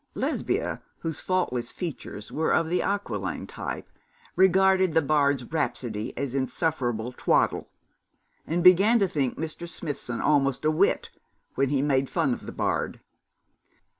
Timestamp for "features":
1.71-2.31